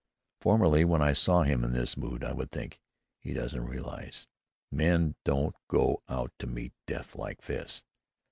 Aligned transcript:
Formerly, 0.39 0.83
when 0.83 1.03
I 1.03 1.13
saw 1.13 1.43
him 1.43 1.63
in 1.63 1.73
this 1.73 1.95
mood, 1.95 2.23
I 2.23 2.31
would 2.33 2.49
think, 2.49 2.79
"He 3.19 3.35
doesn't 3.35 3.63
realize. 3.67 4.25
Men 4.71 5.13
don't 5.25 5.53
go 5.67 6.01
out 6.09 6.31
to 6.39 6.47
meet 6.47 6.73
death 6.87 7.15
like 7.15 7.41
this." 7.41 7.83